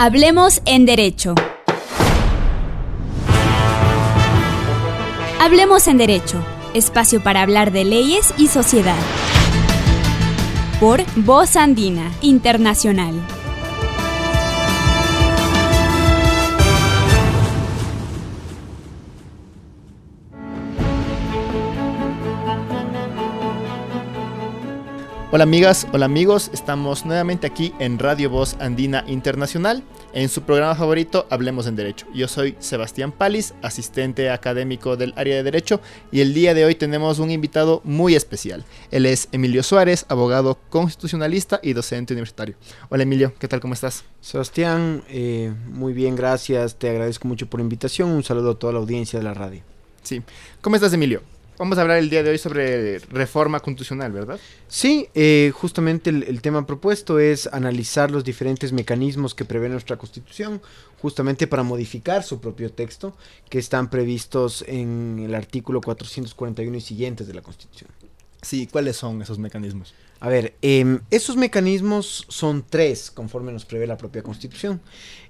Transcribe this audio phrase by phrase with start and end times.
[0.00, 1.34] Hablemos en Derecho.
[5.40, 6.40] Hablemos en Derecho,
[6.72, 8.94] espacio para hablar de leyes y sociedad.
[10.78, 13.12] Por Voz Andina Internacional.
[25.30, 29.84] Hola amigas, hola amigos, estamos nuevamente aquí en Radio Voz Andina Internacional,
[30.14, 32.06] en su programa favorito Hablemos en Derecho.
[32.14, 36.76] Yo soy Sebastián Palis, asistente académico del área de Derecho, y el día de hoy
[36.76, 38.64] tenemos un invitado muy especial.
[38.90, 42.56] Él es Emilio Suárez, abogado constitucionalista y docente universitario.
[42.88, 43.60] Hola Emilio, ¿qué tal?
[43.60, 44.04] ¿Cómo estás?
[44.22, 48.72] Sebastián, eh, muy bien, gracias, te agradezco mucho por la invitación, un saludo a toda
[48.72, 49.60] la audiencia de la radio.
[50.02, 50.22] Sí,
[50.62, 51.20] ¿cómo estás Emilio?
[51.58, 54.38] Vamos a hablar el día de hoy sobre reforma constitucional, ¿verdad?
[54.68, 60.62] Sí, eh, justamente el, tema propuesto es analizar los diferentes mecanismos que prevé nuestra Constitución,
[61.02, 63.16] justamente para modificar su propio texto,
[63.50, 67.90] que están previstos en el artículo 441 y siguientes de la Constitución.
[68.40, 69.94] Sí, ¿cuáles son esos mecanismos?
[70.20, 74.80] A ver, em, esos mecanismos son tres, conforme nos prevé la propia Constitución.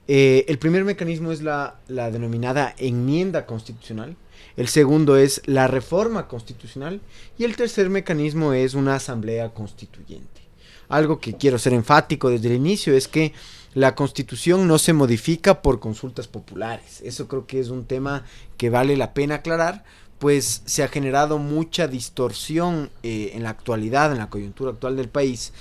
[0.06, 4.14] Eh, el primer mecanismo es la, la denominada enmienda constitucional
[4.56, 7.00] el segundo es la reforma constitucional
[7.38, 10.42] y el tercer mecanismo es una asamblea constituyente.
[10.88, 13.34] Algo que quiero ser enfático desde el inicio es que
[13.74, 17.00] la constitución no se modifica por consultas populares.
[17.02, 18.24] Eso creo que es un tema
[18.56, 19.84] que vale la pena aclarar,
[20.18, 25.08] pues se ha generado mucha distorsión eh, en la actualidad, en la coyuntura actual del
[25.08, 25.52] país,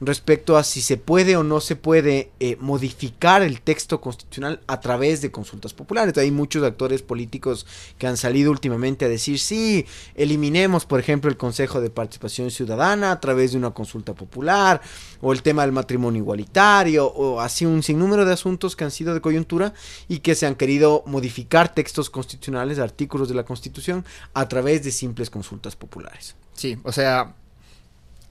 [0.00, 4.80] respecto a si se puede o no se puede eh, modificar el texto constitucional a
[4.80, 6.16] través de consultas populares.
[6.18, 7.66] Hay muchos actores políticos
[7.98, 13.12] que han salido últimamente a decir, sí, eliminemos, por ejemplo, el Consejo de Participación Ciudadana
[13.12, 14.80] a través de una consulta popular,
[15.20, 19.14] o el tema del matrimonio igualitario, o así un sinnúmero de asuntos que han sido
[19.14, 19.72] de coyuntura
[20.08, 24.04] y que se han querido modificar textos constitucionales, artículos de la Constitución,
[24.34, 26.36] a través de simples consultas populares.
[26.54, 27.34] Sí, o sea,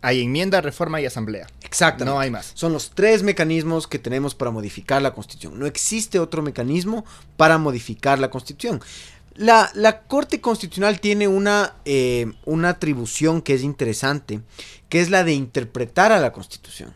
[0.05, 1.47] hay enmienda, reforma y asamblea.
[1.63, 2.05] Exacto.
[2.05, 2.51] No hay más.
[2.53, 5.57] Son los tres mecanismos que tenemos para modificar la Constitución.
[5.57, 7.05] No existe otro mecanismo
[7.37, 8.81] para modificar la Constitución.
[9.35, 14.41] La, Corte Constitucional tiene una, eh, una atribución que es interesante,
[14.89, 16.93] que es la de interpretar a la Constitución.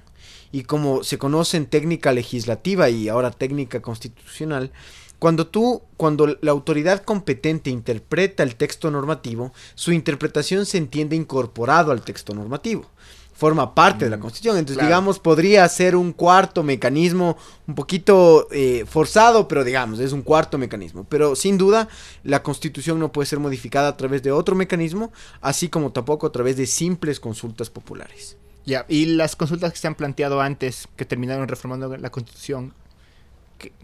[0.51, 4.71] Y como se conoce en técnica legislativa y ahora técnica constitucional,
[5.19, 11.91] cuando tú, cuando la autoridad competente interpreta el texto normativo, su interpretación se entiende incorporado
[11.91, 12.85] al texto normativo.
[13.33, 14.57] Forma parte de la mm, Constitución.
[14.57, 17.37] Entonces, digamos, podría ser un cuarto mecanismo
[17.67, 21.05] un poquito eh, forzado, pero digamos, es un cuarto mecanismo.
[21.07, 21.87] Pero sin duda,
[22.23, 26.31] la Constitución no puede ser modificada a través de otro mecanismo, así como tampoco a
[26.31, 28.37] través de simples consultas populares.
[28.65, 32.73] Ya, y las consultas que se han planteado antes, que terminaron reformando la Constitución,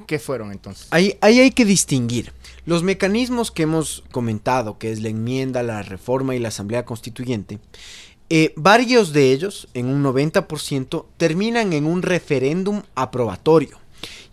[0.08, 0.88] ¿Qué, fueron entonces?
[0.91, 2.31] Ahí, hay que distinguir.
[2.66, 7.59] Los mecanismos que hemos comentado, que es la enmienda, la reforma y la asamblea constituyente,
[8.30, 13.78] eh, varios de ellos, en un 90%, terminan en un referéndum aprobatorio.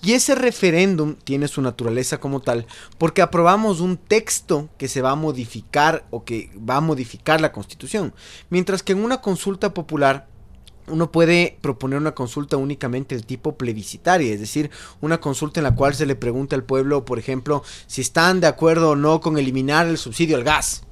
[0.03, 2.67] Y ese referéndum tiene su naturaleza como tal
[2.99, 7.53] porque aprobamos un texto que se va a modificar o que va a modificar la
[7.53, 8.13] constitución.
[8.51, 10.27] Mientras que en una consulta popular
[10.89, 14.71] uno puede proponer una consulta únicamente de tipo plebiscitaria, es decir,
[15.01, 18.47] una consulta en la cual se le pregunta al pueblo, por ejemplo, si están de
[18.47, 20.83] acuerdo o no con eliminar el subsidio al gas.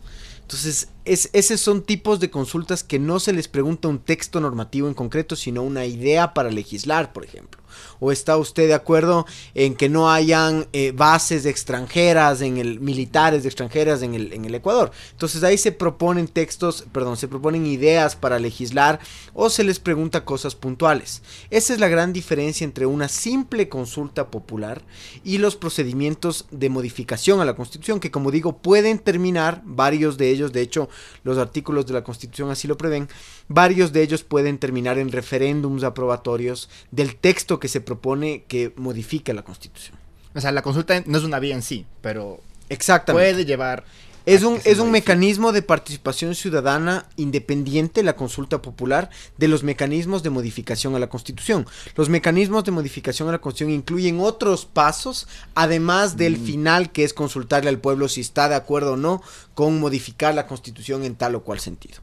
[0.42, 4.86] Entonces, es, esos son tipos de consultas que no se les pregunta un texto normativo
[4.86, 7.60] en concreto, sino una idea para legislar, por ejemplo.
[7.98, 13.42] ¿O está usted de acuerdo en que no hayan eh, bases extranjeras, en el, militares
[13.42, 14.90] de extranjeras en el, en el Ecuador?
[15.12, 19.00] Entonces ahí se proponen textos, perdón, se proponen ideas para legislar
[19.34, 21.22] o se les pregunta cosas puntuales.
[21.50, 24.82] Esa es la gran diferencia entre una simple consulta popular
[25.24, 30.30] y los procedimientos de modificación a la Constitución, que como digo, pueden terminar, varios de
[30.30, 30.88] ellos, de hecho,
[31.22, 33.08] los artículos de la Constitución así lo prevén,
[33.48, 39.32] varios de ellos pueden terminar en referéndums aprobatorios del texto que se propone que modifique
[39.32, 39.98] la Constitución.
[40.34, 43.32] O sea, la consulta no es una vía en sí, pero Exactamente.
[43.32, 43.84] puede llevar...
[44.26, 50.22] Es un, es un mecanismo de participación ciudadana independiente, la consulta popular, de los mecanismos
[50.22, 51.66] de modificación a la Constitución.
[51.96, 56.44] Los mecanismos de modificación a la Constitución incluyen otros pasos, además del mm.
[56.44, 59.22] final, que es consultarle al pueblo si está de acuerdo o no
[59.54, 62.00] con modificar la Constitución en tal o cual sentido.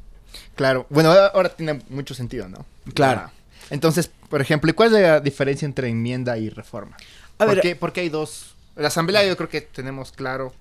[0.56, 2.66] Claro, bueno, ahora tiene mucho sentido, ¿no?
[2.94, 3.32] Claro.
[3.70, 6.98] Entonces, por ejemplo, ¿cuál es la diferencia entre enmienda y reforma?
[7.38, 8.56] A ¿Por, qué, porque hay dos?
[8.76, 10.54] La asamblea yo creo que tenemos claro,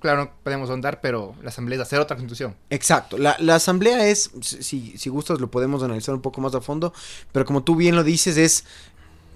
[0.00, 2.54] claro, podemos ahondar, pero la asamblea es hacer otra constitución.
[2.70, 6.92] Exacto, la, asamblea es, si, si gustas lo podemos analizar un poco más a fondo,
[7.32, 8.64] pero como tú bien lo dices, es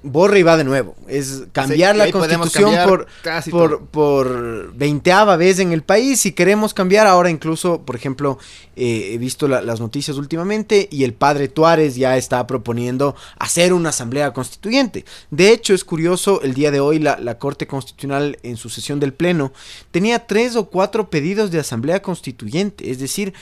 [0.03, 0.95] borra y va de nuevo.
[1.09, 6.21] Es cambiar Sí, la constitución cambiar por, casi por, por veinteava vez en el país.
[6.21, 8.39] Si queremos cambiar, ahora incluso, por ejemplo,
[8.77, 13.73] eh, he visto la- las noticias últimamente y el padre Tuárez ya está proponiendo hacer
[13.73, 15.05] una asamblea constituyente.
[15.31, 18.99] De hecho, es curioso, el día de hoy la, la Corte Constitucional en su sesión
[19.01, 19.53] del Pleno
[19.91, 22.91] tenía tres o cuatro pedidos de asamblea constituyente.
[22.91, 23.35] Es decir,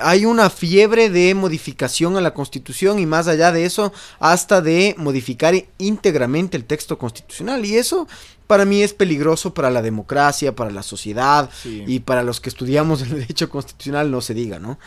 [0.00, 4.94] hay una fiebre de modificación a la constitución y más allá de eso, hasta de
[4.98, 7.64] modificar íntegramente el texto constitucional.
[7.64, 8.06] Y eso
[8.46, 11.84] para mí es peligroso para la democracia, para la sociedad Sí.
[11.86, 14.78] y para los que estudiamos el derecho constitucional, no se diga, ¿no?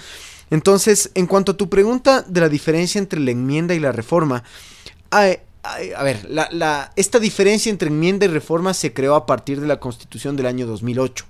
[0.49, 4.43] Entonces, en cuanto a tu pregunta de la diferencia entre la enmienda y la reforma,
[5.11, 5.39] hay-
[5.95, 9.67] a ver, la- la- esta diferencia entre enmienda y reforma se creó a partir de
[9.67, 11.25] la constitución del año 2008.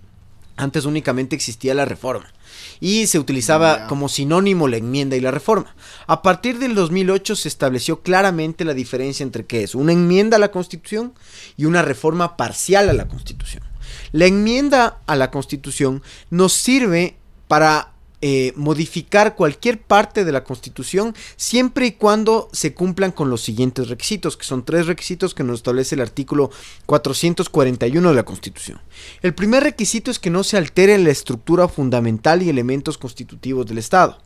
[0.55, 2.31] Antes únicamente existía la reforma
[2.79, 5.75] y se utilizaba como sinónimo la enmienda y la reforma.
[6.07, 10.39] A partir del 2008 se estableció claramente la diferencia entre qué es una enmienda a
[10.39, 11.13] la Constitución
[11.57, 13.63] y una reforma parcial a la Constitución.
[14.11, 17.17] La enmienda a la Constitución nos sirve
[17.47, 23.41] para eh, modificar cualquier parte de la Constitución siempre y cuando se cumplan con los
[23.41, 26.51] siguientes requisitos, que son tres requisitos que nos establece el artículo
[26.85, 28.81] 441 de la Constitución.
[29.21, 33.77] El primer requisito es que no se altere la estructura fundamental y elementos constitutivos del
[33.77, 34.17] Estado.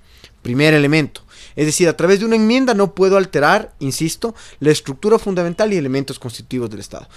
[0.41, 1.21] Primer elemento.
[1.55, 5.77] Es decir, a través de una enmienda no puedo alterar, insisto, la estructura fundamental y
[5.77, 7.07] elementos constitutivos del Estado.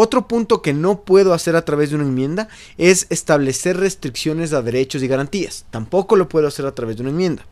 [0.00, 2.46] Otro punto que no puedo hacer a través de una enmienda
[2.76, 5.66] es establecer restricciones a derechos y garantías.
[5.70, 7.44] Tampoco lo puedo hacer a través de una enmienda.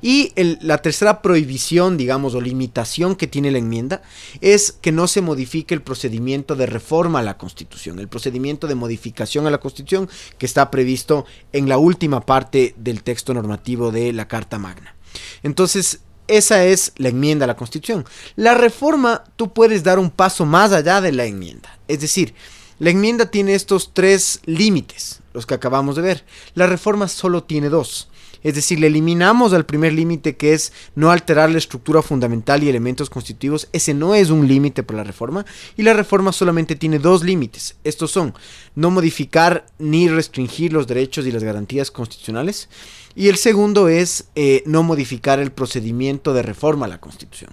[0.00, 4.00] Y la tercera prohibición, digamos, o limitación que tiene la enmienda
[4.40, 8.74] es que no se modifique el procedimiento de reforma a la Constitución, el procedimiento de
[8.74, 10.08] modificación a la Constitución
[10.38, 14.96] que está previsto en la última parte del texto normativo de la Carta Magna.
[15.42, 18.04] Entonces, esa es la enmienda a la Constitución.
[18.36, 21.78] La reforma, tú puedes dar un paso más allá de la enmienda.
[21.88, 22.34] Es decir,
[22.78, 26.24] la enmienda tiene estos tres límites, los que acabamos de ver.
[26.54, 28.08] La reforma solo tiene dos.
[28.42, 32.68] Es decir, le eliminamos al primer límite que es no alterar la estructura fundamental y
[32.68, 33.68] elementos constitutivos.
[33.72, 35.44] Ese no es un límite para la reforma.
[35.76, 37.76] Y la reforma solamente tiene dos límites.
[37.84, 38.34] Estos son
[38.74, 42.68] no modificar ni restringir los derechos y las garantías constitucionales.
[43.14, 47.52] Y el segundo es eh, no modificar el procedimiento de reforma a la Constitución.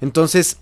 [0.00, 0.58] Entonces,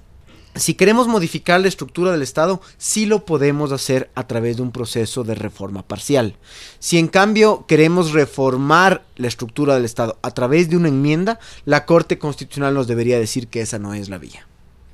[0.55, 4.71] si queremos modificar la estructura del Estado, sí lo podemos hacer a través de un
[4.71, 6.37] proceso de reforma parcial.
[6.79, 11.87] Si en cambio queremos reformar la estructura del Estado a través de una enmienda, la
[11.87, 14.47] Corte Constitucional nos debería decir que esa no es la vía.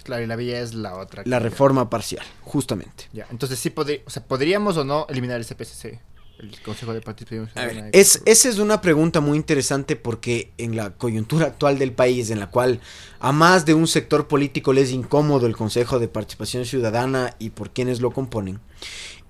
[0.04, 1.22] Claro, y la vía es la otra.
[1.26, 3.08] La reforma parcial, justamente.
[3.12, 6.00] Ya, entonces sí podría, o sea, podríamos o no eliminar el CPCC,
[6.38, 7.90] el Consejo de Participación ver, Ciudadana.
[7.92, 12.38] es, esa es una pregunta muy interesante porque en la coyuntura actual del país, en
[12.38, 12.80] la cual
[13.20, 17.50] a más de un sector político le es incómodo el Consejo de Participación Ciudadana y
[17.50, 18.60] por quienes lo componen,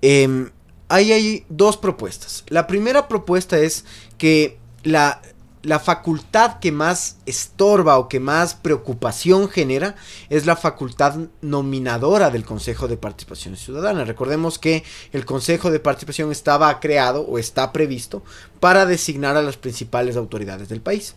[0.02, 0.50] em,
[0.88, 2.44] ahí hay dos propuestas.
[2.49, 3.84] La primera propuesta es
[4.19, 5.22] que la,
[5.69, 9.97] la facultad que más estorba o que más preocupación genera
[10.31, 14.05] es la facultad nominadora del Consejo de Participación Ciudadana.
[14.05, 14.82] Recordemos que
[15.12, 18.23] el Consejo de Participación estaba creado o está previsto
[18.61, 21.15] para designar a las principales autoridades del país.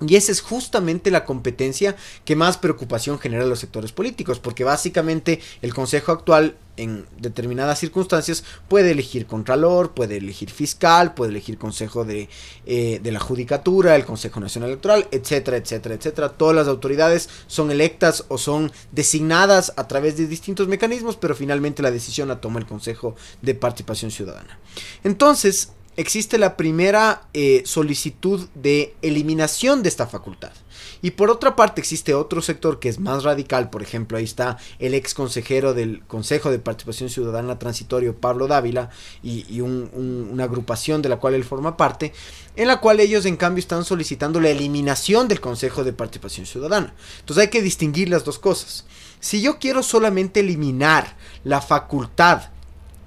[0.00, 4.62] Y esa es justamente la competencia que más preocupación genera a los sectores políticos, porque
[4.62, 11.58] básicamente el Consejo actual en determinadas circunstancias puede elegir contralor, puede elegir fiscal, puede elegir
[11.58, 12.28] Consejo de,
[12.66, 16.28] eh, de la Judicatura, el Consejo Nacional Electoral, etcétera, etcétera, etcétera.
[16.28, 21.82] Todas las autoridades son electas o son designadas a través de distintos mecanismos, pero finalmente
[21.82, 24.60] la decisión la toma el Consejo de Participación Ciudadana.
[25.02, 30.52] Entonces, existe la primera eh, solicitud de eliminación de esta facultad.
[31.02, 34.58] Y por otra parte existe otro sector que es más radical, por ejemplo, ahí está
[34.78, 38.90] el ex consejero del Consejo de Participación Ciudadana Transitorio, Pablo Dávila,
[39.22, 42.12] y, y un- un- una agrupación de la cual él forma parte,
[42.56, 46.94] en la cual ellos en cambio están solicitando la eliminación del Consejo de Participación Ciudadana.
[47.20, 48.84] Entonces hay que distinguir las dos cosas.
[49.20, 52.50] Si yo quiero solamente eliminar la facultad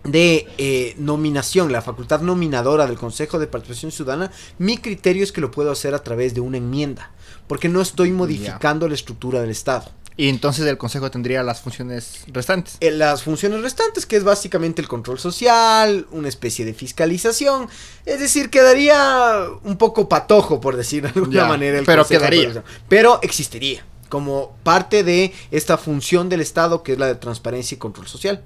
[0.03, 5.41] de eh, nominación, la facultad nominadora del Consejo de Participación Ciudadana, mi criterio es que
[5.41, 7.11] lo puedo hacer a través de una enmienda,
[7.47, 9.91] porque no estoy modificando la estructura del Estado.
[10.17, 12.77] Y entonces el Consejo tendría las funciones restantes.
[12.79, 17.69] Eh, las funciones restantes, que es básicamente el control social, una especie de fiscalización,
[18.05, 21.79] es decir, quedaría un poco patojo, por decir de alguna manera.
[21.79, 22.63] El pero Consejo quedaría.
[22.89, 27.79] Pero existiría, como parte de esta función del Estado, que es la de transparencia y
[27.79, 28.43] control social.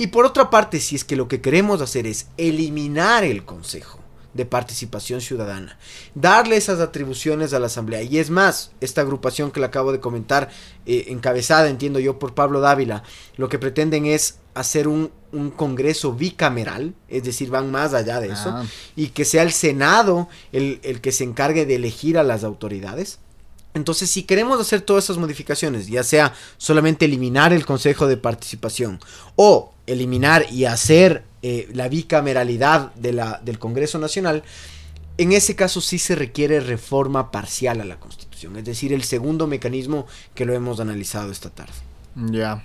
[0.00, 3.98] Y por otra parte, si es que lo que queremos hacer es eliminar el Consejo
[4.32, 5.76] de participación ciudadana.
[6.14, 8.00] Darle esas atribuciones a la Asamblea.
[8.00, 10.48] Y es más, esta agrupación que le acabo de comentar,
[10.86, 13.02] eh, encabezada, entiendo yo, por Pablo Dávila,
[13.36, 15.12] lo que pretenden es hacer un,
[15.54, 18.64] congreso bicameral, es decir, van más allá de eso, ah.
[18.96, 23.18] y que sea el Senado el, el que se encargue de elegir a las autoridades.
[23.74, 28.98] Entonces, si queremos hacer todas esas modificaciones, ya sea solamente eliminar el Consejo de Participación
[29.36, 34.42] o eliminar y hacer eh, la bicameralidad de la, del Congreso Nacional,
[35.18, 39.46] en ese caso sí se requiere reforma parcial a la Constitución, es decir, el segundo
[39.46, 41.74] mecanismo que lo hemos analizado esta tarde.
[42.16, 42.64] Ya.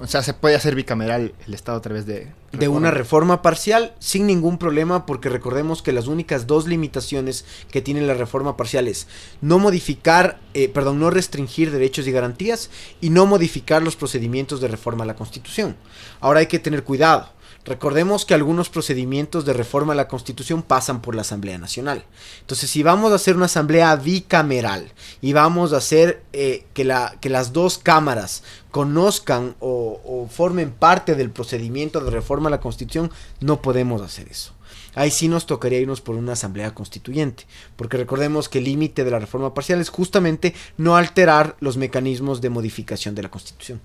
[0.00, 2.32] O sea, se puede hacer bicameral el Estado a través de...
[2.52, 7.80] De una reforma parcial sin ningún problema porque recordemos que las únicas dos limitaciones que
[7.80, 9.06] tiene la reforma parcial es
[9.40, 12.70] no modificar, eh, perdón, no restringir derechos y garantías
[13.00, 15.76] y no modificar los procedimientos de reforma a la Constitución.
[16.20, 17.28] Ahora hay que tener cuidado
[17.64, 22.04] Recordemos que algunos procedimientos de reforma a la Constitución pasan por la Asamblea Nacional.
[22.40, 24.92] Entonces, si vamos a hacer una asamblea bicameral
[25.22, 30.72] y vamos a hacer eh, que, la, que las dos cámaras conozcan o, o formen
[30.72, 34.52] parte del procedimiento de reforma a la Constitución, no podemos hacer eso
[34.94, 39.10] ahí sí nos tocaría irnos por una asamblea constituyente, porque recordemos que el límite de
[39.10, 43.80] la reforma parcial es justamente no alterar los mecanismos de modificación de la Constitución.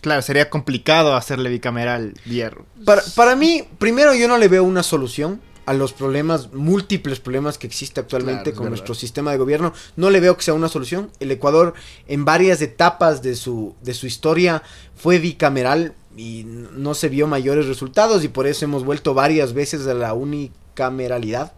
[0.00, 2.66] Claro, sería complicado hacerle bicameral hierro.
[2.84, 7.58] Para, para mí, primero yo no le veo una solución a los problemas, múltiples problemas
[7.58, 9.74] que existe actualmente con nuestro sistema de gobierno.
[9.96, 11.10] No le veo que sea una solución.
[11.20, 11.74] El Ecuador
[12.06, 14.62] en varias etapas de su, de su historia
[14.96, 19.86] fue bicameral y no se vio mayores resultados y por eso hemos vuelto varias veces
[19.86, 21.52] a la unicameralidad.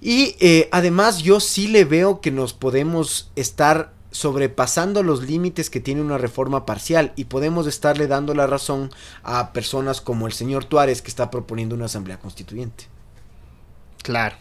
[0.00, 5.80] Y eh, además yo sí le veo que nos podemos estar sobrepasando los límites que
[5.80, 8.90] tiene una reforma parcial y podemos estarle dando la razón
[9.22, 12.86] a personas como el señor Tuárez que está proponiendo una asamblea constituyente.
[14.02, 14.36] Claro.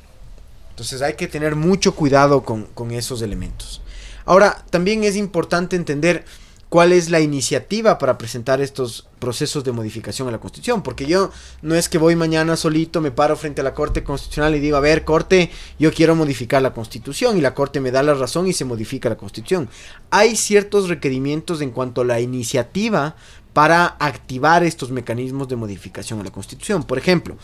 [0.69, 3.81] Entonces hay que tener mucho cuidado con, con esos elementos.
[4.25, 6.25] Ahora, también es importante entender
[6.69, 11.31] cuál es la iniciativa para presentar estos procesos de modificación a la Constitución, porque yo
[11.61, 14.77] no es que voy mañana solito, me paro frente a la Corte Constitucional y digo,
[14.77, 18.47] a ver, Corte, yo quiero modificar la Constitución y la Corte me da la razón
[18.47, 19.69] y se modifica la Constitución.
[20.09, 23.15] Hay ciertos requerimientos en cuanto a la iniciativa
[23.53, 26.83] para activar estos mecanismos de modificación a la Constitución.
[26.83, 27.37] Por ejemplo,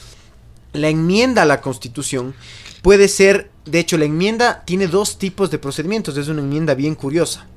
[0.73, 2.33] la enmienda a la Constitución
[2.81, 6.95] puede ser, de hecho, la enmienda tiene dos tipos de procedimientos, es una enmienda bien
[6.95, 7.47] curiosa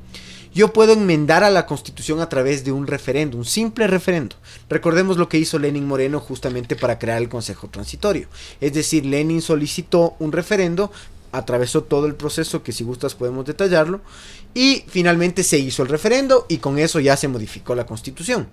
[0.54, 4.36] yo puedo enmendar a la constitución a través de un referendo, un simple referendo.
[4.68, 8.28] Recordemos lo que hizo Lenin Moreno justamente para crear el Consejo Transitorio.
[8.60, 10.92] Es decir, Lenin solicitó un referendo,
[11.32, 14.00] atravesó todo el proceso que si gustas podemos detallarlo
[14.54, 18.46] y finalmente se hizo el referendo y con eso ya se modificó la constitución.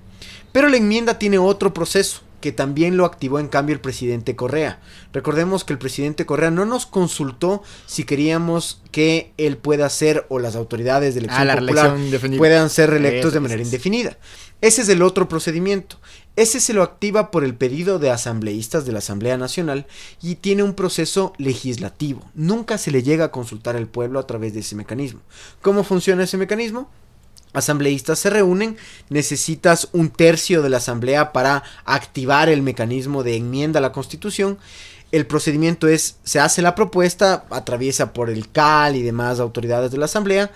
[0.51, 4.81] Pero la enmienda tiene otro proceso que también lo activó en cambio el presidente Correa.
[5.13, 10.39] Recordemos que el presidente Correa no nos consultó si queríamos que él pueda ser o
[10.39, 11.97] las autoridades de elección popular
[12.37, 14.17] puedan ser reelectos de manera indefinida.
[14.61, 15.97] Ese es el otro procedimiento.
[16.35, 19.85] Ese se lo activa por el pedido de asambleístas de la Asamblea Nacional
[20.21, 22.29] y tiene un proceso legislativo.
[22.35, 25.21] Nunca se le llega a consultar al pueblo a través de ese mecanismo.
[25.61, 26.89] ¿Cómo funciona ese mecanismo?
[27.53, 28.77] Asambleístas se reúnen,
[29.09, 34.57] necesitas un tercio de la asamblea para activar el mecanismo de enmienda a la constitución.
[35.11, 39.97] El procedimiento es, se hace la propuesta, atraviesa por el CAL y demás autoridades de
[39.97, 40.51] la asamblea,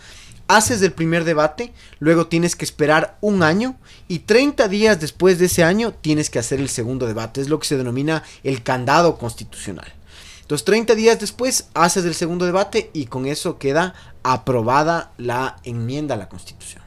[0.47, 3.75] haces el primer debate, luego tienes que esperar un año
[4.07, 7.59] y 30 días después de ese año tienes que hacer el segundo debate, es lo
[7.59, 9.91] que se denomina el candado constitucional.
[10.41, 16.13] Entonces 30 días después haces el segundo debate y con eso queda aprobada la enmienda
[16.13, 16.84] a la constitución.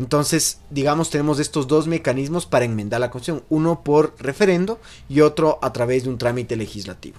[0.00, 4.80] Entonces, digamos, tenemos estos dos mecanismos para enmendar la Constitución, uno por referendo
[5.10, 7.18] y otro a través de un trámite legislativo.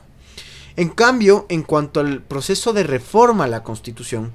[0.76, 4.32] En cambio, en cuanto al proceso de reforma a la Constitución,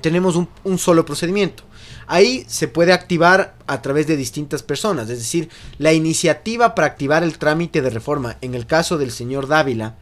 [0.00, 1.64] tenemos un, solo procedimiento.
[2.06, 7.22] Ahí se puede activar a través de distintas personas, es decir, la iniciativa para activar
[7.22, 9.96] el trámite de reforma, en el caso del señor Dávila,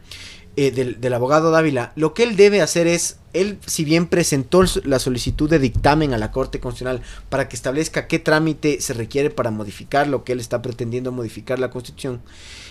[0.55, 4.99] eh, del, abogado Dávila, lo que él debe hacer es, él si bien presentó la
[4.99, 9.51] solicitud de dictamen a la Corte Constitucional para que establezca qué trámite se requiere para
[9.51, 12.21] modificar lo que él está pretendiendo modificar la Constitución,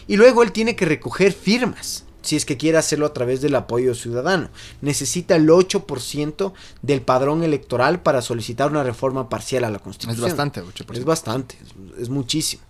[0.06, 3.54] y luego él tiene que recoger firmas si es que quiere hacerlo a través del
[3.54, 4.48] apoyo ciudadano.
[4.80, 6.52] Necesita el 8%
[6.82, 10.26] del padrón electoral para solicitar una reforma parcial a la Constitución.
[10.26, 10.96] Es bastante, 8%.
[10.96, 11.58] Es bastante,
[11.98, 12.62] es muchísimo.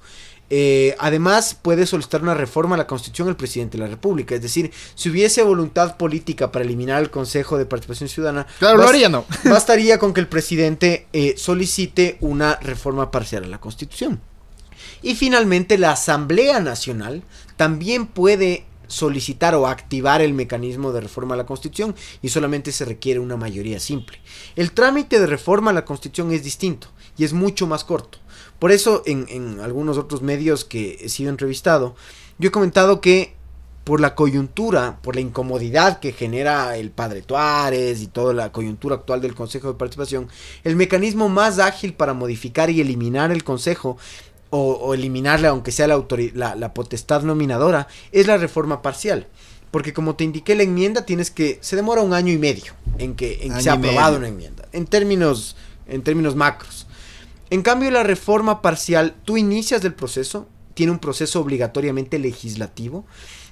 [0.51, 4.35] Eh, además, puede solicitar una reforma a la Constitución el presidente de la República.
[4.35, 8.89] Es decir, si hubiese voluntad política para eliminar el Consejo de Participación Ciudadana, claro, lo
[8.89, 9.25] haría, no.
[9.45, 14.21] bastaría con que el presidente eh, solicite una reforma parcial a la Constitución.
[15.03, 17.23] Y finalmente, la Asamblea Nacional
[17.57, 22.85] también puede solicitar o activar el mecanismo de reforma a la Constitución y solamente se
[22.85, 24.21] requiere una mayoría simple.
[24.57, 28.19] El trámite de reforma a la Constitución es distinto y es mucho más corto.
[28.65, 31.95] Por eso en, en algunos otros medios que he sido entrevistado,
[32.39, 33.35] yo he comentado que
[33.85, 38.95] por la coyuntura, por la incomodidad que genera el padre Tuárez y toda la coyuntura
[38.95, 40.29] actual del Consejo de Participación,
[40.63, 43.99] el mecanismo más ágil para modificar y eliminar el Consejo
[44.49, 49.27] o, eliminarle, aunque sea la, la, potestad nominadora, es la reforma parcial.
[49.71, 51.59] Porque como te indiqué la enmienda, tienes que.
[51.61, 54.67] se demora un año y medio en que, en se ha aprobado una enmienda.
[54.73, 55.55] En términos,
[55.87, 56.87] en términos macros.
[57.55, 63.07] En cambio, la reforma parcial, tú inicias del proceso, tiene un proceso obligatoriamente legislativo.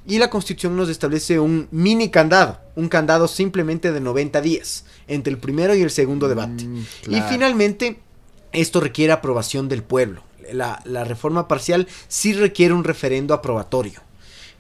[0.07, 5.33] Y la Constitución nos establece un mini candado, un candado simplemente de 90 días entre
[5.33, 6.65] el primero y el segundo debate.
[6.65, 8.01] Mm, y finalmente,
[8.51, 14.01] esto requiere aprobación del pueblo la, reforma parcial sí requiere un referendo aprobatorio.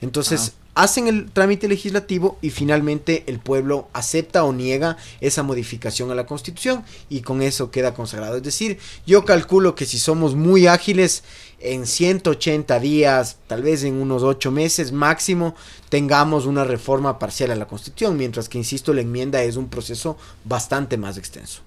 [0.01, 0.62] Entonces, ah.
[0.75, 6.27] Hacen el trámite legislativo y finalmente el pueblo acepta o niega esa modificación a la
[6.27, 8.37] constitución y con eso queda consagrado.
[8.37, 11.25] Es decir, yo calculo que si somos muy ágiles,
[11.63, 15.55] en 180 días, tal vez en unos 8 meses máximo,
[15.89, 20.17] tengamos una reforma parcial a la constitución, mientras que, insisto, la enmienda es un proceso
[20.45, 21.63] bastante más extenso.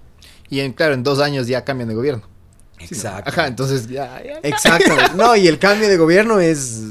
[0.50, 2.35] Y en, claro, en dos años ya cambian de gobierno.
[2.78, 3.30] Exacto.
[3.30, 4.94] Ajá, entonces ya, Exacto.
[5.16, 6.82] No, y el cambio de gobierno es,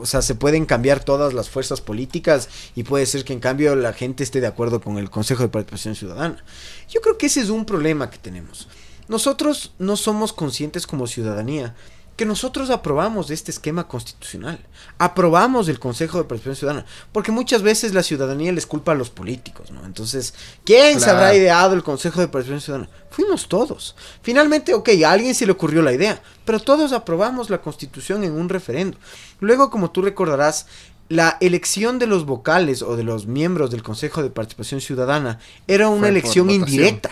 [0.00, 3.76] o sea, se pueden cambiar todas las fuerzas políticas y puede ser que en cambio
[3.76, 6.42] la gente esté de acuerdo con el Consejo de Participación Ciudadana.
[6.88, 8.68] Yo creo que ese es un problema que tenemos.
[9.08, 11.74] Nosotros no somos conscientes como ciudadanía
[12.16, 14.58] que nosotros aprobamos este esquema constitucional,
[14.98, 19.10] aprobamos el Consejo de Participación Ciudadana, porque muchas veces la ciudadanía les culpa a los
[19.10, 19.84] políticos, ¿no?
[19.84, 20.32] Entonces,
[20.64, 22.90] ¿quién se habrá ideado el Consejo de Participación Ciudadana?
[23.10, 23.96] Fuimos todos.
[24.22, 28.32] Finalmente, ok, a alguien se le ocurrió la idea, pero todos aprobamos la Constitución en
[28.32, 28.98] un referendo.
[29.40, 30.66] Luego, como tú recordarás,
[31.08, 35.88] la elección de los vocales o de los miembros del Consejo de Participación Ciudadana era
[35.88, 37.10] una elección indirecta.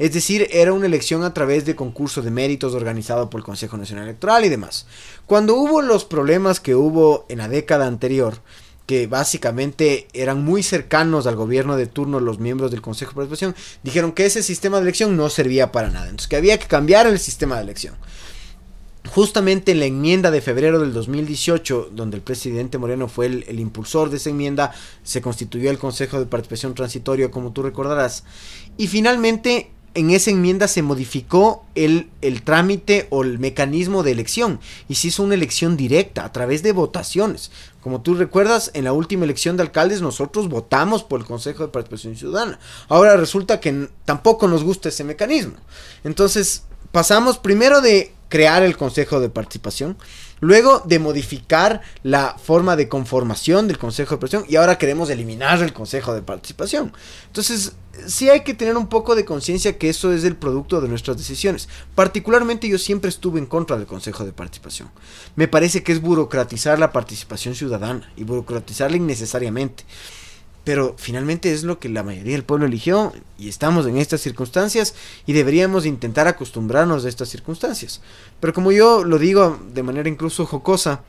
[0.00, 3.76] Es decir, era una elección a través de concurso de méritos organizado por el Consejo
[3.76, 4.86] Nacional Electoral y demás.
[5.26, 8.38] Cuando hubo los problemas que hubo en la década anterior,
[8.86, 13.54] que básicamente eran muy cercanos al gobierno de turno los miembros del Consejo de Participación,
[13.82, 17.06] dijeron que ese sistema de elección no servía para nada, entonces que había que cambiar
[17.06, 17.94] el sistema de elección.
[19.10, 23.60] Justamente en la enmienda de febrero del 2018, donde el presidente Moreno fue el, el,
[23.60, 24.72] impulsor de esa enmienda,
[25.02, 28.24] se constituyó el Consejo de Participación Transitorio, como tú recordarás.
[28.78, 34.60] Y finalmente en esa enmienda se modificó el, el, trámite o el mecanismo de elección
[34.88, 37.50] y se hizo una elección directa a través de votaciones.
[37.80, 41.72] Como tú recuerdas, en la última elección de alcaldes nosotros votamos por el Consejo de
[41.72, 42.60] Participación Ciudadana.
[42.88, 45.54] Ahora resulta que tampoco nos gusta ese mecanismo.
[46.04, 49.96] Entonces pasamos primero de crear el Consejo de Participación
[50.40, 55.62] Luego de modificar la forma de conformación del Consejo de Participación y ahora queremos eliminar
[55.62, 56.92] el Consejo de Participación.
[57.26, 57.74] Entonces,
[58.06, 61.18] sí hay que tener un poco de conciencia que eso es el producto de nuestras
[61.18, 61.68] decisiones.
[61.94, 64.90] Particularmente yo siempre estuve en contra del Consejo de Participación.
[65.36, 69.84] Me parece que es burocratizar la participación ciudadana y burocratizarla innecesariamente
[70.64, 74.94] pero finalmente es lo que la mayoría del pueblo eligió y estamos en estas circunstancias
[75.26, 78.00] y deberíamos intentar acostumbrarnos a estas circunstancias.
[78.40, 81.02] Pero como yo lo digo de manera incluso jocosa,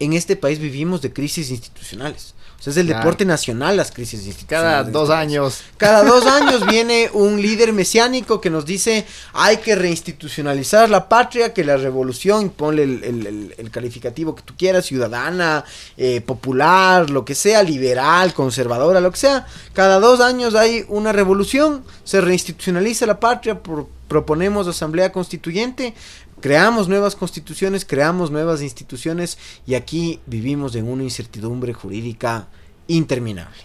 [0.00, 2.34] en este país vivimos de crisis institucionales.
[2.58, 4.46] O sea, es el deporte nacional las crisis institucionales.
[4.46, 5.60] Cada dos años.
[5.76, 11.52] Cada dos años viene un líder mesiánico que nos dice hay que reinstitucionalizar la patria,
[11.52, 15.64] que la revolución, ponle el, calificativo que tú quieras, ciudadana,
[15.98, 19.46] eh, popular, lo que sea, liberal, conservadora, lo que sea.
[19.74, 23.60] Cada dos años hay una revolución, se reinstitucionaliza la patria,
[24.08, 25.94] proponemos asamblea constituyente,
[26.40, 32.48] creamos nuevas constituciones, creamos nuevas instituciones y aquí vivimos en una incertidumbre jurídica
[32.88, 33.56] interminable.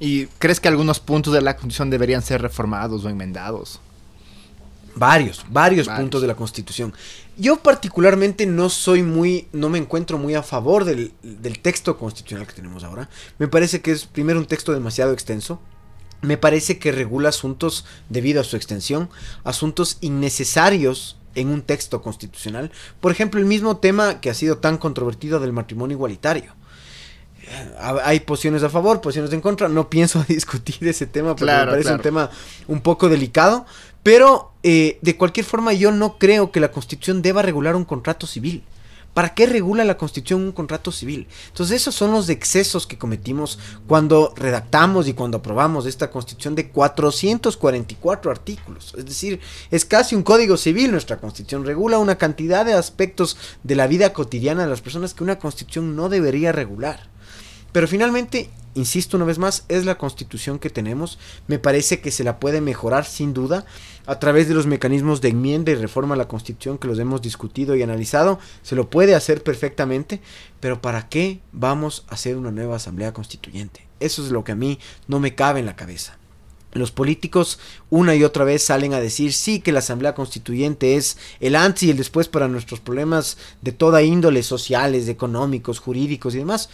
[0.00, 3.80] ¿Y crees que algunos puntos de la Constitución deberían ser reformados o enmendados?
[4.96, 6.92] Varios, varios, puntos de la Constitución.
[7.36, 12.46] Yo particularmente no soy muy, no me encuentro muy a favor del, del texto constitucional
[12.46, 13.08] que tenemos ahora.
[13.38, 15.60] Me parece que es primero un texto demasiado extenso.
[16.22, 19.10] Me parece que regula asuntos debido a su extensión,
[19.42, 22.70] asuntos innecesarios en un texto constitucional.
[23.00, 26.54] Por ejemplo, el mismo tema que ha sido tan controvertido del matrimonio igualitario.
[27.42, 29.68] Eh, hay posiciones a favor, posiciones en contra.
[29.68, 32.30] No pienso discutir ese tema porque me parece un tema
[32.68, 33.66] un poco delicado.
[34.02, 38.26] Pero eh, de cualquier forma yo no creo que la constitución deba regular un contrato
[38.26, 38.62] civil.
[39.14, 41.28] ¿Para qué regula la Constitución un contrato civil?
[41.48, 46.68] Entonces esos son los excesos que cometimos cuando redactamos y cuando aprobamos esta Constitución de
[46.70, 48.92] 444 artículos.
[48.98, 51.64] Es decir, es casi un código civil nuestra Constitución.
[51.64, 55.94] Regula una cantidad de aspectos de la vida cotidiana de las personas que una Constitución
[55.94, 57.13] no debería regular.
[57.74, 61.18] Pero finalmente, insisto una vez más, es la constitución que tenemos.
[61.48, 63.66] Me parece que se la puede mejorar sin duda
[64.06, 67.20] a través de los mecanismos de enmienda y reforma a la constitución que los hemos
[67.20, 68.38] discutido y analizado.
[68.62, 70.20] Se lo puede hacer perfectamente,
[70.60, 73.88] pero ¿para qué vamos a hacer una nueva asamblea constituyente?
[73.98, 76.16] Eso es lo que a mí no me cabe en la cabeza.
[76.74, 81.16] Los políticos una y otra vez salen a decir sí que la Asamblea Constituyente es
[81.38, 86.38] el antes y el después para nuestros problemas de toda índole, sociales, económicos, jurídicos y
[86.38, 86.68] demás.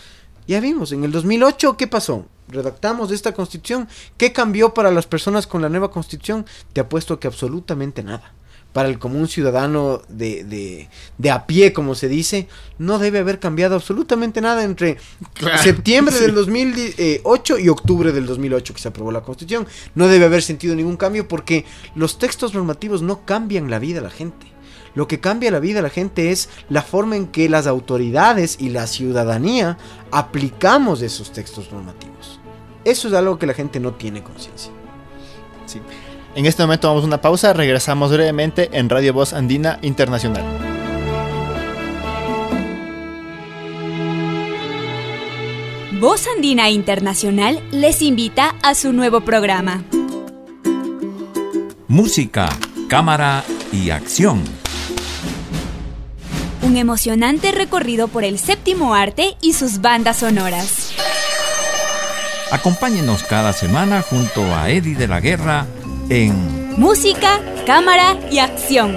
[0.50, 2.26] Ya vimos, en el 2008, ¿qué pasó?
[2.48, 3.86] Redactamos esta constitución.
[4.16, 6.44] ¿Qué cambió para las personas con la nueva constitución?
[6.72, 8.34] Te apuesto que absolutamente nada.
[8.72, 13.38] Para el común ciudadano de, de, de a pie, como se dice, no debe haber
[13.38, 14.96] cambiado absolutamente nada entre
[15.62, 19.68] septiembre del 2008 y octubre del 2008 que se aprobó la constitución.
[19.94, 24.06] No debe haber sentido ningún cambio porque los textos normativos no cambian la vida de
[24.06, 24.48] la gente.
[24.94, 28.56] Lo que cambia la vida de la gente es la forma en que las autoridades
[28.58, 29.78] y la ciudadanía
[30.10, 32.40] aplicamos esos textos normativos.
[32.84, 34.72] Eso es algo que la gente no tiene conciencia.
[35.66, 35.80] Sí.
[36.34, 40.44] En este momento vamos a una pausa, regresamos brevemente en Radio Voz Andina Internacional.
[46.00, 49.84] Voz Andina Internacional les invita a su nuevo programa.
[51.88, 52.48] Música,
[52.88, 54.59] cámara y acción
[56.62, 60.92] un emocionante recorrido por el séptimo arte y sus bandas sonoras.
[62.50, 65.66] Acompáñenos cada semana junto a Eddie de la Guerra
[66.08, 68.96] en Música, Cámara y Acción.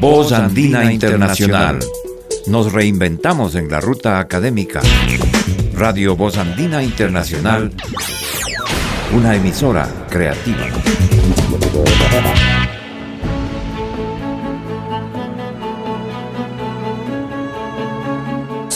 [0.00, 1.78] Voz Andina Internacional.
[2.46, 4.82] Nos reinventamos en la ruta académica.
[5.74, 7.72] Radio Voz Andina Internacional
[9.14, 10.66] una emisora creativa.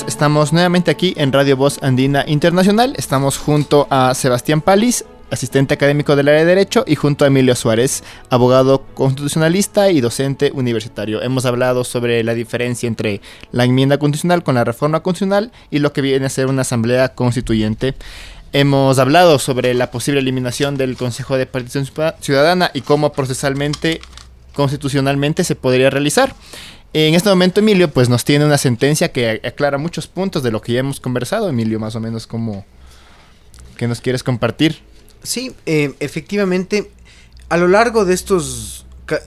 [0.07, 2.95] Estamos nuevamente aquí en Radio Voz Andina Internacional.
[2.97, 7.55] Estamos junto a Sebastián Palis, asistente académico del área de Derecho, y junto a Emilio
[7.57, 11.23] Suárez, abogado constitucionalista y docente universitario.
[11.23, 15.93] Hemos hablado sobre la diferencia entre la enmienda constitucional con la reforma constitucional y lo
[15.93, 17.95] que viene a ser una asamblea constituyente.
[18.53, 24.01] Hemos hablado sobre la posible eliminación del Consejo de Participación Ciudadana y cómo procesalmente,
[24.55, 26.35] constitucionalmente se podría realizar.
[26.93, 30.61] En este momento Emilio pues nos tiene una sentencia que aclara muchos puntos de lo
[30.61, 31.49] que ya hemos conversado.
[31.49, 32.65] Emilio, más o menos como
[33.77, 34.81] que nos quieres compartir.
[35.23, 36.91] Sí, eh, efectivamente,
[37.49, 38.85] a lo largo de estos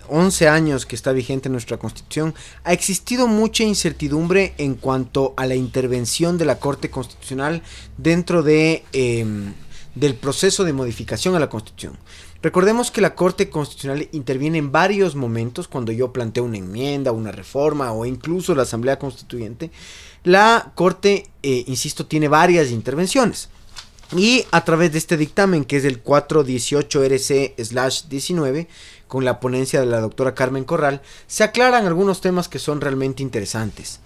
[0.08, 5.56] 11 años que está vigente nuestra constitución, ha existido mucha incertidumbre en cuanto a la
[5.56, 7.62] intervención de la Corte Constitucional
[7.98, 9.54] dentro de, em,
[9.96, 11.98] del proceso de modificación a la constitución.
[12.44, 17.32] Recordemos que la Corte Constitucional interviene en varios momentos cuando yo planteo una enmienda, una
[17.32, 19.72] reforma o incluso la Asamblea Constituyente.
[20.26, 23.50] La Corte, eh, insisto, tiene varias intervenciones.
[24.16, 28.68] Y a través de este dictamen, que es el 418 RC-19,
[29.08, 33.24] con la ponencia de la doctora Carmen Corral, se aclaran algunos temas que son realmente
[33.24, 34.00] interesantes.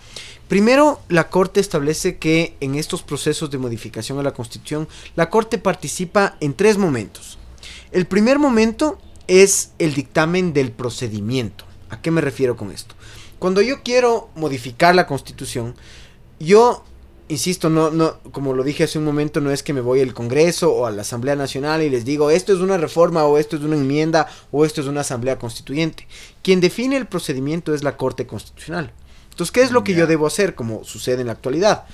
[0.48, 5.58] Primero, la Corte establece que en estos procesos de modificación a la Constitución, la Corte
[5.58, 7.38] participa en tres momentos.
[7.91, 11.65] El primer momento es el dictamen del procedimiento.
[11.89, 12.96] ¿A qué me refiero con esto?
[13.39, 15.76] Cuando yo quiero modificar la Constitución,
[16.39, 16.84] yo
[17.30, 20.13] insisto, no, no, como lo dije hace un momento, no es que me voy al
[20.13, 23.56] Congreso o a la Asamblea Nacional y les digo esto es una reforma o esto
[23.56, 26.08] es una enmienda o esto es una Asamblea Constituyente.
[26.42, 28.92] Quien define el procedimiento es la Corte Constitucional.
[29.30, 31.86] Entonces, ¿qué es lo que yo debo hacer, como sucede en la actualidad?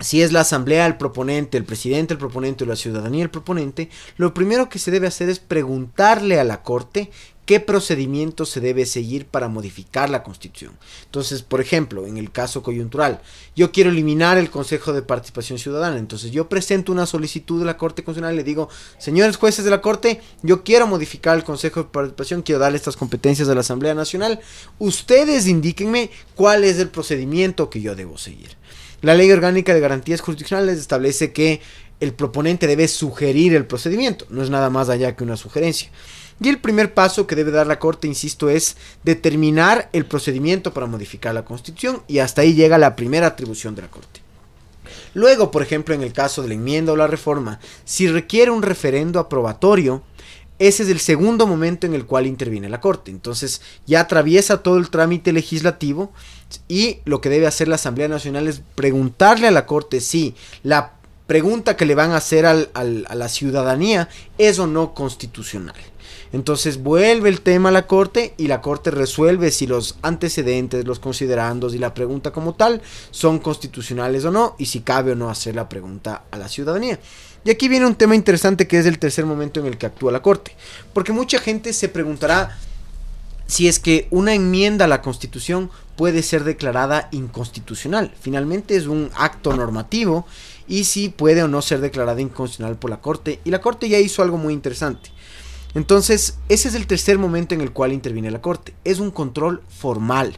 [0.00, 3.88] Si es la asamblea el proponente, el presidente el proponente o la ciudadanía el proponente,
[4.16, 7.10] lo primero que se debe hacer es preguntarle a la Corte
[7.44, 10.72] qué procedimiento se debe seguir para modificar la constitución.
[11.04, 13.20] Entonces, por ejemplo, en el caso coyuntural,
[13.56, 17.76] yo quiero eliminar el Consejo de Participación Ciudadana, entonces yo presento una solicitud de la
[17.76, 21.82] Corte Constitucional y le digo, señores jueces de la Corte, yo quiero modificar el Consejo
[21.82, 24.40] de Participación, quiero darle estas competencias a la Asamblea Nacional,
[24.78, 28.56] ustedes indíquenme cuál es el procedimiento que yo debo seguir.
[29.00, 31.60] La Ley Orgánica de Garantías Jurisdiccionales establece que
[31.98, 35.90] el proponente debe sugerir el procedimiento, no es nada más allá que una sugerencia.
[36.42, 40.86] Y el primer paso que debe dar la Corte, insisto, es determinar el procedimiento para
[40.86, 44.20] modificar la Constitución y hasta ahí llega la primera atribución de la Corte.
[45.14, 48.62] Luego, por ejemplo, en el caso de la enmienda o la reforma, si requiere un
[48.62, 50.02] referendo aprobatorio,
[50.58, 53.12] ese es el segundo momento en el cual interviene la Corte.
[53.12, 56.12] Entonces ya atraviesa todo el trámite legislativo
[56.66, 60.94] y lo que debe hacer la Asamblea Nacional es preguntarle a la Corte si la
[61.26, 65.76] pregunta que le van a hacer a la ciudadanía es o no constitucional.
[66.32, 70.98] Entonces vuelve el tema a la Corte y la Corte resuelve si los antecedentes, los
[70.98, 75.28] considerandos y la pregunta como tal son constitucionales o no y si cabe o no
[75.28, 76.98] hacer la pregunta a la ciudadanía.
[77.44, 80.12] Y aquí viene un tema interesante que es el tercer momento en el que actúa
[80.12, 80.56] la Corte.
[80.92, 82.56] Porque mucha gente se preguntará
[83.46, 88.14] si es que una enmienda a la Constitución puede ser declarada inconstitucional.
[88.18, 90.26] Finalmente es un acto normativo
[90.68, 93.40] y si puede o no ser declarada inconstitucional por la Corte.
[93.44, 95.10] Y la Corte ya hizo algo muy interesante.
[95.74, 98.74] Entonces, ese es el tercer momento en el cual interviene la Corte.
[98.84, 100.36] Es un control formal.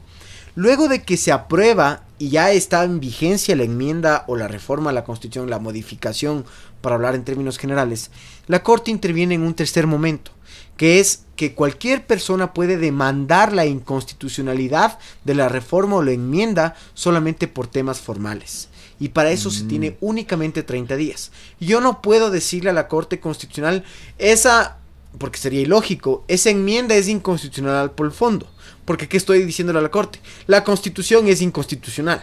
[0.55, 4.90] Luego de que se aprueba y ya está en vigencia la enmienda o la reforma
[4.90, 6.44] a la Constitución, la modificación,
[6.81, 8.11] para hablar en términos generales,
[8.47, 10.31] la Corte interviene en un tercer momento,
[10.77, 16.77] que es que cualquier persona puede demandar la inconstitucionalidad de la reforma o la enmienda
[16.92, 18.68] solamente por temas formales.
[19.01, 19.97] Y para eso se tiene mm.
[20.03, 21.33] únicamente 30 días.
[21.59, 23.83] Yo no puedo decirle a la Corte Constitucional,
[24.18, 24.79] esa,
[25.18, 28.48] porque sería ilógico, esa enmienda es inconstitucional por el fondo.
[28.85, 30.20] Porque ¿qué estoy diciéndole a la Corte?
[30.46, 32.22] La Constitución es inconstitucional.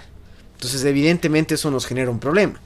[0.55, 2.59] Entonces evidentemente eso nos genera un problema.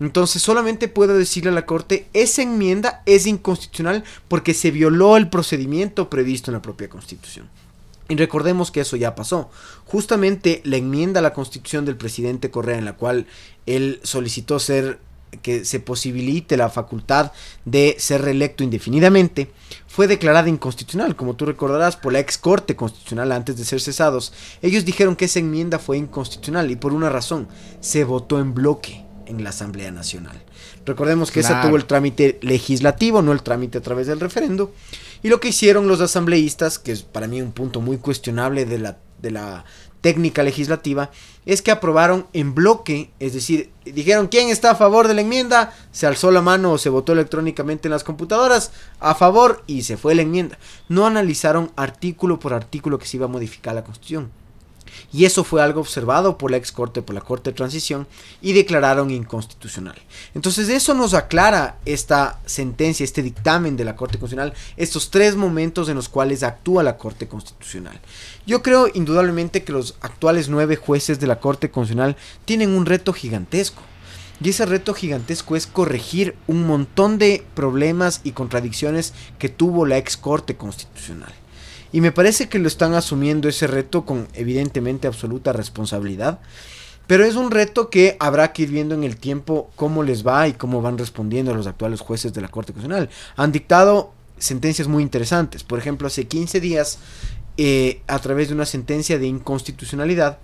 [0.00, 5.28] Entonces solamente puedo decirle a la Corte, esa enmienda es inconstitucional porque se violó el
[5.28, 7.48] procedimiento previsto en la propia Constitución.
[8.08, 9.50] Y recordemos que eso ya pasó.
[9.84, 13.26] Justamente la enmienda a la Constitución del presidente Correa en la cual
[13.64, 15.00] él solicitó ser
[15.42, 17.32] que se posibilite la facultad
[17.64, 19.50] de ser reelecto indefinidamente,
[19.86, 24.32] fue declarada inconstitucional, como tú recordarás, por la ex Corte Constitucional antes de ser cesados.
[24.62, 27.48] Ellos dijeron que esa enmienda fue inconstitucional y por una razón,
[27.80, 30.42] se votó en bloque en la Asamblea Nacional.
[30.84, 34.72] Recordemos que esa tuvo el trámite legislativo, no el trámite a través del referendo.
[35.22, 38.78] Y lo que hicieron los asambleístas, que es para mí un punto muy cuestionable de
[38.78, 39.64] la, de la
[40.06, 41.10] técnica legislativa,
[41.46, 45.74] es que aprobaron en bloque, es decir, dijeron quién está a favor de la enmienda,
[45.90, 49.96] se alzó la mano o se votó electrónicamente en las computadoras, a favor y se
[49.96, 50.58] fue la enmienda.
[50.88, 54.30] No analizaron artículo por artículo que se iba a modificar la constitución.
[55.12, 58.06] Y eso fue algo observado por la ex corte, por la corte de transición,
[58.40, 59.96] y declararon inconstitucional.
[60.34, 65.88] Entonces eso nos aclara esta sentencia, este dictamen de la Corte Constitucional, estos tres momentos
[65.88, 68.00] en los cuales actúa la Corte Constitucional.
[68.46, 73.12] Yo creo indudablemente que los actuales nueve jueces de la Corte Constitucional tienen un reto
[73.12, 73.82] gigantesco.
[74.40, 79.96] Y ese reto gigantesco es corregir un montón de problemas y contradicciones que tuvo la
[79.96, 81.32] ex Corte Constitucional.
[81.92, 86.40] Y me parece que lo están asumiendo ese reto con evidentemente absoluta responsabilidad.
[87.06, 90.48] Pero es un reto que habrá que ir viendo en el tiempo cómo les va
[90.48, 93.08] y cómo van respondiendo los actuales jueces de la Corte Constitucional.
[93.36, 95.62] Han dictado sentencias muy interesantes.
[95.62, 96.98] Por ejemplo, hace 15 días,
[97.56, 100.38] eh, a través de una sentencia de inconstitucionalidad,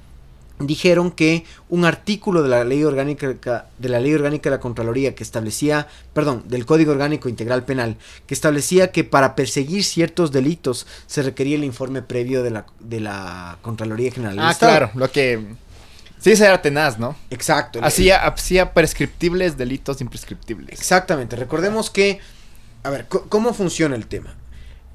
[0.59, 5.15] dijeron que un artículo de la ley orgánica de la ley orgánica de la Contraloría
[5.15, 10.87] que establecía, perdón, del Código Orgánico Integral Penal, que establecía que para perseguir ciertos delitos
[11.07, 15.41] se requería el informe previo de la de la Contraloría General Ah, claro, lo que
[16.23, 17.17] Sí, era tenaz, ¿no?
[17.31, 17.81] Exacto.
[17.83, 20.79] Hacía, hacía prescriptibles delitos imprescriptibles.
[20.79, 21.35] Exactamente.
[21.35, 22.21] Recordemos que,
[22.85, 24.37] a ver, ¿cómo funciona el tema?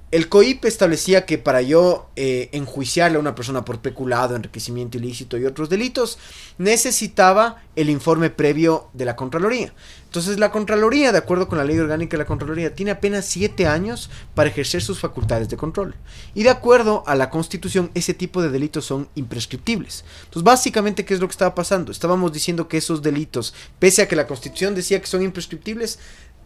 [0.10, 5.38] El COIP establecía que para yo eh, enjuiciarle a una persona por peculado, enriquecimiento ilícito
[5.38, 6.17] y otros delitos,
[6.58, 9.74] necesitaba el informe previo de la Contraloría.
[10.06, 13.67] Entonces la Contraloría, de acuerdo con la ley orgánica de la Contraloría, tiene apenas siete
[13.67, 15.93] años para ejercer sus facultades de control.
[16.34, 20.06] Y de acuerdo a la Constitución, ese tipo de delitos son imprescriptibles.
[20.24, 21.91] Entonces básicamente, ¿qué es lo que estaba pasando?
[21.91, 26.00] Estábamos diciendo que esos delitos, pese a que la Constitución decía que son imprescriptibles,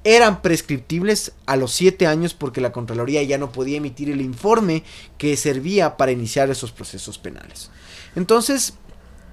[0.04, 4.84] eran prescriptibles a los 7 años porque la Contraloría ya no podía emitir el informe
[5.18, 7.70] que servía para iniciar esos procesos penales.
[8.16, 8.74] Entonces,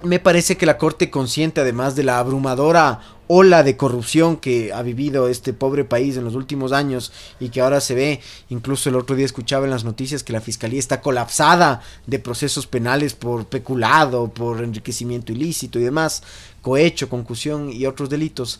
[0.03, 3.01] me parece que la Corte consciente, además de la abrumadora
[3.31, 7.61] ola de corrupción que ha vivido este pobre país en los últimos años y que
[7.61, 11.01] ahora se ve, incluso el otro día escuchaba en las noticias que la Fiscalía está
[11.01, 16.23] colapsada de procesos penales por peculado, por enriquecimiento ilícito y demás,
[16.61, 18.59] cohecho, concusión y otros delitos.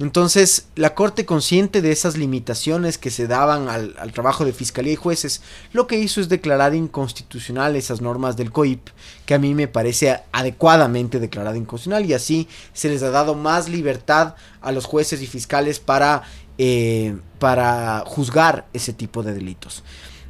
[0.00, 4.96] Entonces, la Corte, consciente de esas limitaciones que se daban al, trabajo de fiscalía y
[4.96, 8.88] jueces, lo que hizo es declarar inconstitucional esas normas del COIP,
[9.26, 13.68] que a mí me parece adecuadamente declarada inconstitucional, y así se les ha dado más
[13.68, 16.22] libertad a los jueces y fiscales para,
[16.58, 19.82] eh, para juzgar ese tipo de delitos.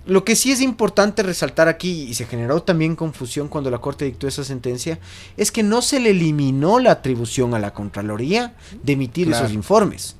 [0.09, 4.07] Lo que sí es importante resaltar aquí, y se generó también confusión cuando la Corte
[4.07, 4.99] dictó esa sentencia,
[5.37, 10.17] es que no se le eliminó la atribución a la Contraloría de emitir esos informes.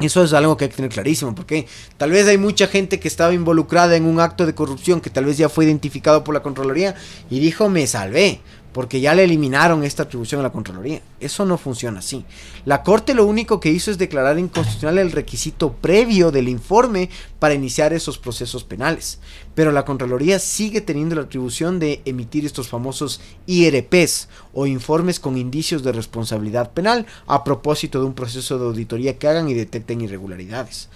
[0.00, 3.06] Eso es algo que hay que tener clarísimo, porque tal vez hay mucha gente que
[3.06, 6.42] estaba involucrada en un acto de corrupción que tal vez ya fue identificado por la
[6.42, 6.96] Contraloría
[7.30, 8.40] y dijo me salvé.
[8.72, 11.02] Porque ya le eliminaron esta atribución a la Contraloría.
[11.18, 12.24] Eso no funciona así.
[12.64, 17.54] La Corte lo único que hizo es declarar inconstitucional el requisito previo del informe para
[17.54, 19.18] iniciar esos procesos penales.
[19.54, 25.36] Pero la Contraloría sigue teniendo la atribución de emitir estos famosos IRPs o informes con
[25.36, 30.00] indicios de responsabilidad penal a propósito de un proceso de auditoría que hagan y detecten
[30.00, 30.88] irregularidades.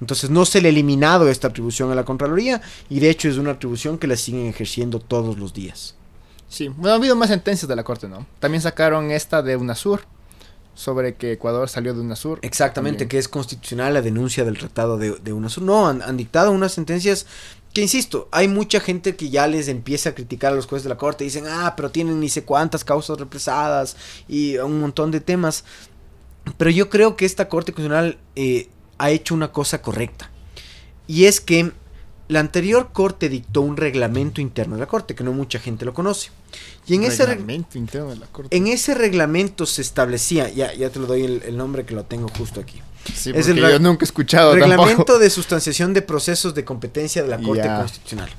[0.00, 3.36] Entonces no se le ha eliminado esta atribución a la Contraloría y de hecho es
[3.36, 5.97] una atribución que la siguen ejerciendo todos los días.
[6.48, 8.26] Sí, bueno, ha habido más sentencias de la Corte, ¿no?
[8.40, 10.00] También sacaron esta de UNASUR,
[10.74, 12.38] sobre que Ecuador salió de UNASUR.
[12.42, 15.64] Exactamente, que es constitucional la denuncia del tratado de, de UNASUR.
[15.64, 17.26] No, han, han, dictado unas sentencias
[17.74, 20.90] que, insisto, hay mucha gente que ya les empieza a criticar a los jueces de
[20.90, 21.24] la Corte.
[21.24, 23.96] Dicen, ah, pero tienen ni sé cuántas causas represadas
[24.28, 25.64] y un montón de temas.
[26.56, 30.30] Pero yo creo que esta Corte Constitucional eh, ha hecho una cosa correcta.
[31.06, 31.72] Y es que
[32.28, 35.94] la anterior corte dictó un reglamento interno de la corte, que no mucha gente lo
[35.94, 36.30] conoce.
[36.86, 38.56] Y en reglamento ese interno de la corte.
[38.56, 42.04] En ese reglamento se establecía, ya, ya te lo doy el, el nombre que lo
[42.04, 42.80] tengo justo aquí.
[43.14, 45.18] Sí, es el yo nunca he escuchado Reglamento tampoco.
[45.18, 47.66] de sustanciación de procesos de competencia de la Corte.
[47.66, 48.30] Constitucional.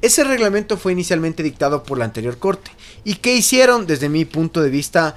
[0.00, 2.70] Ese reglamento fue inicialmente dictado por la anterior Corte.
[3.04, 5.16] ¿Y qué hicieron desde mi punto de vista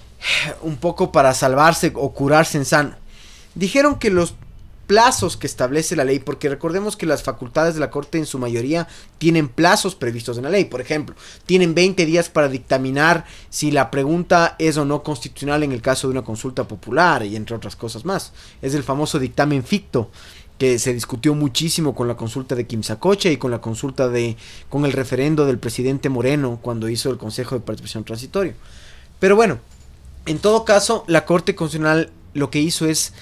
[0.62, 2.96] un poco para salvarse o curarse en sano?
[3.54, 4.34] Dijeron que los
[4.92, 8.38] plazos que establece la ley, porque recordemos que las facultades de la Corte en su
[8.38, 10.66] mayoría tienen plazos previstos en la ley.
[10.66, 15.72] Por ejemplo, tienen 20 días para dictaminar si la pregunta es o no constitucional en
[15.72, 18.34] el caso de una consulta popular y entre otras cosas más.
[18.60, 20.10] Es el famoso dictamen ficto
[20.58, 24.36] que se discutió muchísimo con la consulta de Quimsacocha y con la consulta de
[24.68, 28.52] con el referendo del presidente Moreno cuando hizo el Consejo de Participación Transitorio.
[29.18, 29.58] Pero bueno,
[30.26, 33.12] en todo caso, la Corte Constitucional lo que hizo es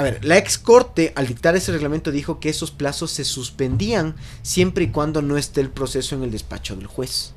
[0.00, 4.16] a ver, la ex corte al dictar ese reglamento dijo que esos plazos se suspendían
[4.40, 7.34] siempre y cuando no esté el proceso en el despacho del juez.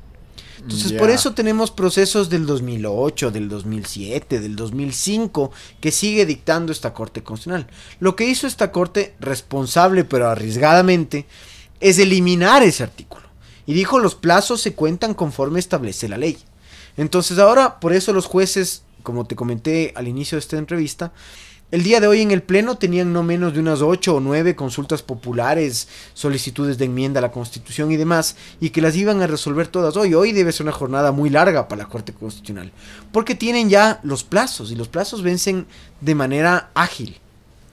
[0.58, 6.94] Entonces, por eso tenemos procesos del 2008, del 2007, del 2005 que sigue dictando esta
[6.94, 7.66] Corte Constitucional.
[8.00, 11.26] Lo que hizo esta Corte, responsable pero arriesgadamente,
[11.80, 13.26] es eliminar ese artículo.
[13.66, 16.38] Y dijo los plazos se cuentan conforme establece la ley.
[16.96, 21.12] Entonces ahora, por eso los jueces, como te comenté al inicio de esta entrevista,
[21.70, 24.54] el día de hoy en el Pleno tenían no menos de unas 8 o 9
[24.54, 29.26] consultas populares, solicitudes de enmienda a la Constitución y demás, y que las iban a
[29.26, 30.14] resolver todas hoy.
[30.14, 32.70] Hoy debe ser una jornada muy larga para la Corte Constitucional,
[33.12, 35.66] porque tienen ya los plazos, y los plazos vencen
[36.00, 37.18] de manera ágil.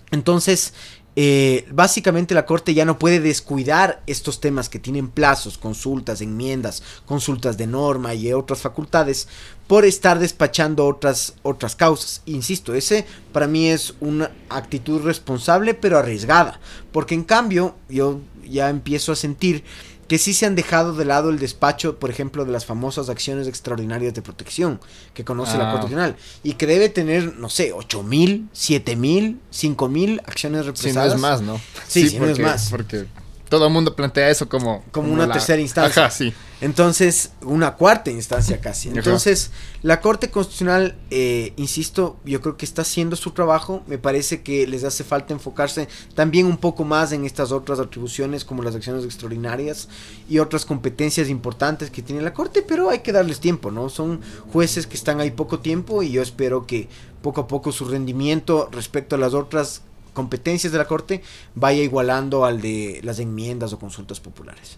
[0.10, 0.74] Entonces,
[1.16, 6.84] eh, básicamente la Corte ya no puede descuidar estos temas que tienen plazos, consultas, enmiendas,
[7.06, 9.28] consultas de norma y otras facultades
[9.68, 12.22] por estar despachando otras, otras causas.
[12.26, 16.60] Insisto, ese para mí es una actitud responsable pero arriesgada,
[16.94, 19.64] porque en cambio yo ya empiezo a sentir
[20.12, 23.48] que sí se han dejado de lado el despacho, por ejemplo, de las famosas acciones
[23.48, 24.82] extraordinarias de protección
[25.14, 25.72] que conoce la Ah.
[25.72, 30.64] Corte Constitucional y que debe tener, no sé, ocho mil, siete mil, cinco mil acciones
[30.64, 31.14] Si no represadas.
[31.14, 31.62] es más, ¿no?
[31.88, 32.70] Sí, si no es porque- más.
[32.70, 33.06] Porque
[33.48, 34.84] todo el mundo plantea eso como...
[34.92, 36.08] Como una tercera instancia.
[36.08, 36.34] Ajá, sí.
[36.62, 38.90] Entonces, una cuarta instancia casi.
[38.90, 39.00] Ajá.
[39.00, 39.50] Entonces,
[39.82, 43.82] la Corte Constitucional, eh, insisto, yo creo que está haciendo su trabajo.
[43.88, 48.46] Me parece que les hace falta enfocarse también un poco más en estas otras atribuciones
[48.46, 49.90] como las acciones extraordinarias
[50.30, 53.90] y otras competencias importantes que tiene la Corte, pero hay que darles tiempo, ¿no?
[53.90, 54.22] Son
[54.54, 56.88] jueces que están ahí poco tiempo y yo espero que
[57.24, 59.82] poco a poco su rendimiento respecto a las otras
[60.14, 61.24] competencias de la Corte
[61.56, 64.78] vaya igualando al de las enmiendas o consultas populares.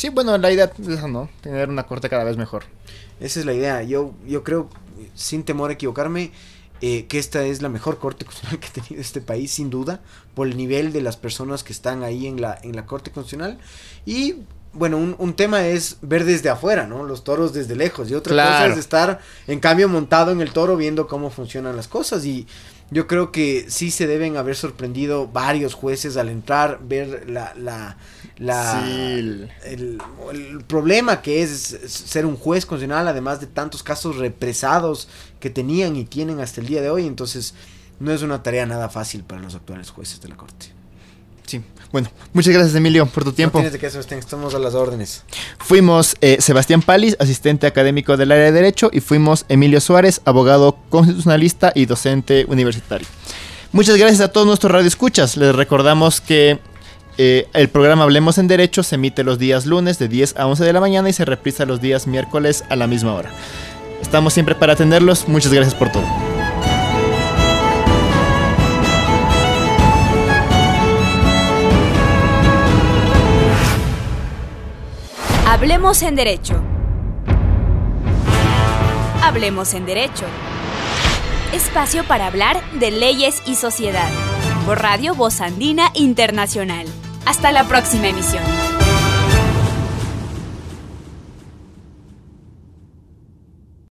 [0.00, 1.28] Sí, bueno, la idea es esa, ¿no?
[1.42, 2.64] Tener una corte cada vez mejor.
[3.20, 3.82] Esa es la idea.
[3.82, 4.70] Yo, yo creo,
[5.14, 6.30] sin temor a equivocarme,
[6.80, 10.00] eh, que esta es la mejor corte constitucional que ha tenido este país, sin duda,
[10.34, 13.58] por el nivel de las personas que están ahí en la, en la corte constitucional.
[14.06, 14.36] Y
[14.72, 17.04] bueno, un, un tema es ver desde afuera, ¿no?
[17.04, 18.10] Los toros desde lejos.
[18.10, 18.72] Y otra cosa Claro.
[18.72, 22.24] es estar, en cambio, montado en el toro viendo cómo funcionan las cosas.
[22.24, 22.46] Y
[22.90, 27.54] yo creo que sí se deben haber sorprendido varios jueces al entrar, ver la...
[27.54, 27.96] la
[28.38, 29.98] la, Sí, el- el,
[30.32, 31.50] el problema que es
[31.86, 35.08] ser un juez constitucional, además de tantos casos represados
[35.40, 37.52] que tenían y tienen hasta el día de hoy, entonces
[37.98, 40.68] no es una tarea nada fácil para los actuales jueces de la corte.
[41.50, 41.60] Sí.
[41.90, 43.58] Bueno, muchas gracias Emilio por tu tiempo.
[43.58, 45.24] No tienes de qué, Sebastián, estamos a las órdenes.
[45.58, 50.78] Fuimos eh, Sebastián Palis, asistente académico del área de Derecho, y fuimos Emilio Suárez, abogado
[50.90, 53.08] constitucionalista y docente universitario.
[53.72, 55.36] Muchas gracias a todos nuestros radioescuchas.
[55.36, 56.60] Les recordamos que
[57.18, 60.62] eh, el programa Hablemos en Derecho se emite los días lunes de 10 a 11
[60.62, 63.32] de la mañana y se reprisa los días miércoles a la misma hora.
[64.00, 65.26] Estamos siempre para atenderlos.
[65.26, 66.29] Muchas gracias por todo.
[75.60, 76.58] Hablemos en Derecho.
[79.22, 80.24] Hablemos en Derecho.
[81.52, 84.08] Espacio para hablar de leyes y sociedad.
[84.64, 86.86] Por Radio Voz Andina Internacional.
[87.26, 88.69] Hasta la próxima emisión.